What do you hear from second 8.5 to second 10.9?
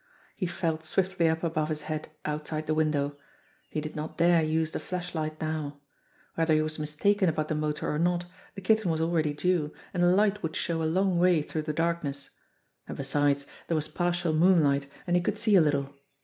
the Kitten was already due, and a light would show a